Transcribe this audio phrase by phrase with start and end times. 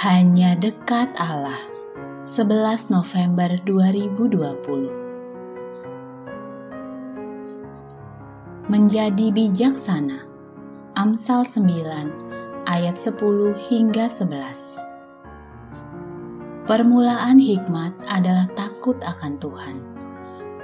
[0.00, 1.60] Hanya dekat Allah.
[2.24, 4.88] 11 November 2020.
[8.64, 10.24] Menjadi bijaksana.
[10.96, 14.80] Amsal 9 ayat 10 hingga 11.
[16.64, 19.84] Permulaan hikmat adalah takut akan Tuhan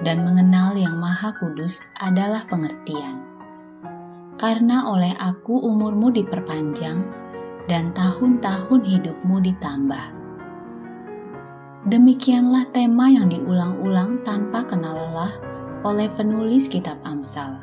[0.00, 3.20] dan mengenal Yang Maha Kudus adalah pengertian.
[4.40, 7.25] Karena oleh aku umurmu diperpanjang
[7.66, 10.04] dan tahun-tahun hidupmu ditambah.
[11.86, 15.34] Demikianlah tema yang diulang-ulang tanpa kenal lelah
[15.86, 17.62] oleh penulis kitab Amsal.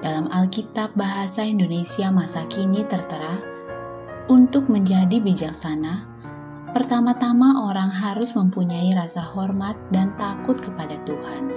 [0.00, 3.36] Dalam Alkitab Bahasa Indonesia masa kini tertera,
[4.28, 6.08] untuk menjadi bijaksana,
[6.72, 11.52] pertama-tama orang harus mempunyai rasa hormat dan takut kepada Tuhan.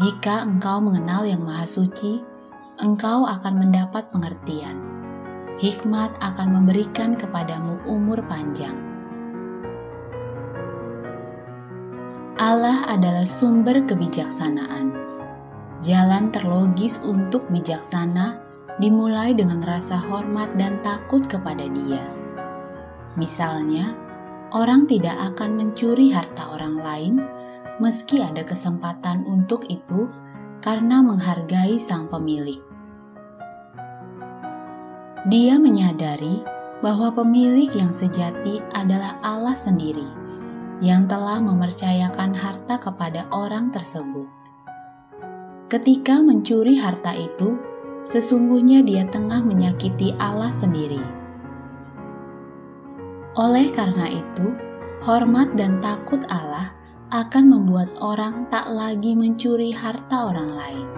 [0.00, 2.24] Jika engkau mengenal Yang Maha Suci,
[2.80, 5.00] engkau akan mendapat pengertian
[5.60, 8.72] hikmat akan memberikan kepadamu umur panjang.
[12.40, 14.96] Allah adalah sumber kebijaksanaan.
[15.76, 18.40] Jalan terlogis untuk bijaksana
[18.80, 22.08] dimulai dengan rasa hormat dan takut kepada Dia.
[23.20, 23.92] Misalnya,
[24.56, 27.14] orang tidak akan mencuri harta orang lain
[27.76, 30.08] meski ada kesempatan untuk itu
[30.64, 32.60] karena menghargai sang pemilik.
[35.28, 36.40] Dia menyadari
[36.80, 40.08] bahwa pemilik yang sejati adalah Allah sendiri
[40.80, 44.32] yang telah mempercayakan harta kepada orang tersebut.
[45.68, 47.60] Ketika mencuri harta itu,
[48.08, 51.04] sesungguhnya dia tengah menyakiti Allah sendiri.
[53.36, 54.56] Oleh karena itu,
[55.04, 56.72] hormat dan takut Allah
[57.12, 60.88] akan membuat orang tak lagi mencuri harta orang lain.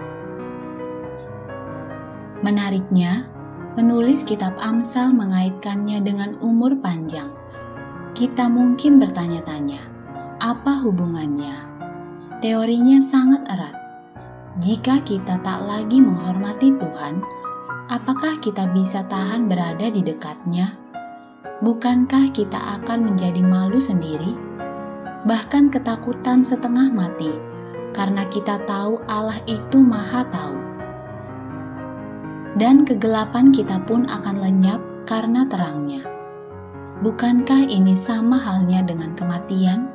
[2.39, 3.32] Menariknya,
[3.73, 7.33] Penulis kitab Amsal mengaitkannya dengan umur panjang.
[8.13, 9.81] Kita mungkin bertanya-tanya,
[10.37, 11.57] apa hubungannya?
[12.37, 13.73] Teorinya sangat erat.
[14.61, 17.25] Jika kita tak lagi menghormati Tuhan,
[17.89, 20.77] apakah kita bisa tahan berada di dekatnya?
[21.65, 24.37] Bukankah kita akan menjadi malu sendiri?
[25.25, 27.33] Bahkan ketakutan setengah mati,
[27.89, 30.62] karena kita tahu Allah itu Maha Tahu
[32.59, 36.05] dan kegelapan kita pun akan lenyap karena terangnya.
[37.03, 39.91] Bukankah ini sama halnya dengan kematian?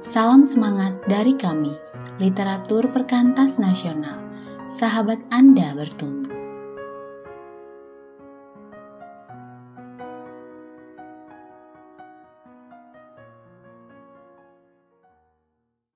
[0.00, 1.76] Salam semangat dari kami,
[2.16, 4.16] literatur perkantas nasional.
[4.64, 6.39] Sahabat Anda bertumbuh.